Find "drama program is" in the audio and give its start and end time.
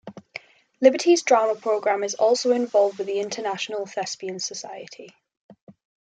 1.21-2.15